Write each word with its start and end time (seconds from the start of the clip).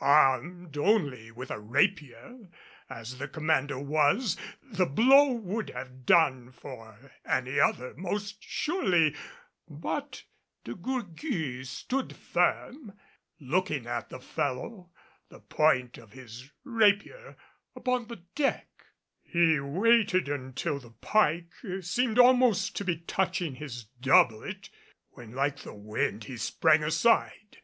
Armed 0.00 0.78
only 0.78 1.32
with 1.32 1.50
a 1.50 1.58
rapier 1.58 2.48
as 2.88 3.18
the 3.18 3.26
commander 3.26 3.76
was, 3.80 4.36
the 4.62 4.86
blow 4.86 5.32
would 5.32 5.70
have 5.70 6.06
done 6.06 6.52
for 6.52 7.10
any 7.26 7.58
other 7.58 7.92
most 7.96 8.36
surely. 8.40 9.16
But 9.68 10.22
De 10.62 10.76
Gourgues 10.76 11.68
stood 11.70 12.14
firm, 12.14 12.92
looking 13.40 13.88
at 13.88 14.10
the 14.10 14.20
fellow, 14.20 14.90
the 15.28 15.40
point 15.40 15.98
of 15.98 16.12
his 16.12 16.48
rapier 16.62 17.36
upon 17.74 18.06
the 18.06 18.22
deck. 18.36 18.68
He 19.24 19.58
waited 19.58 20.28
until 20.28 20.78
the 20.78 20.92
pike 21.00 21.50
seemed 21.80 22.20
almost 22.20 22.76
to 22.76 22.84
be 22.84 22.98
touching 22.98 23.56
his 23.56 23.86
doublet, 24.00 24.70
when 25.14 25.32
like 25.32 25.62
the 25.62 25.74
wind 25.74 26.22
he 26.26 26.36
sprang 26.36 26.84
aside. 26.84 27.58